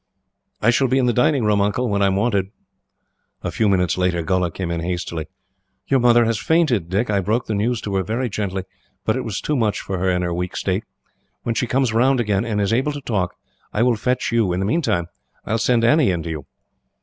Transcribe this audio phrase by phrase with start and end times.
[0.63, 2.47] "I shall be in the dining room, Uncle, when I am wanted."
[3.43, 5.27] A few minutes later, Gholla came in hastily.
[5.85, 7.11] "Your mother has fainted, Dick.
[7.11, 8.63] I broke the news to her very gently,
[9.05, 10.85] but it was too much for her, in her weak state.
[11.43, 13.35] When she comes round again, and is able to talk,
[13.73, 14.51] I will fetch you.
[14.53, 15.05] In the meantime,
[15.45, 16.45] I will send Annie in to you."